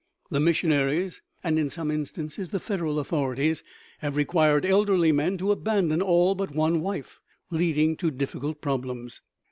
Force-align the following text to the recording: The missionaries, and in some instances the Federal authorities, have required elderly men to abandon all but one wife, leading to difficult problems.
The 0.31 0.39
missionaries, 0.39 1.21
and 1.43 1.59
in 1.59 1.69
some 1.69 1.91
instances 1.91 2.49
the 2.49 2.59
Federal 2.59 2.97
authorities, 2.97 3.63
have 3.99 4.15
required 4.15 4.65
elderly 4.65 5.11
men 5.11 5.37
to 5.37 5.51
abandon 5.51 6.01
all 6.01 6.33
but 6.33 6.55
one 6.55 6.81
wife, 6.81 7.19
leading 7.51 7.95
to 7.97 8.09
difficult 8.09 8.61
problems. 8.61 9.21